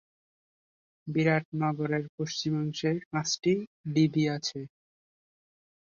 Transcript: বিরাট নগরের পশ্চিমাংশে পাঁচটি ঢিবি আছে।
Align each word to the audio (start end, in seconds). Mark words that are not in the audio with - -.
বিরাট 1.07 1.45
নগরের 1.61 2.05
পশ্চিমাংশে 2.15 2.91
পাঁচটি 3.11 3.53
ঢিবি 3.93 4.23
আছে। 4.35 4.59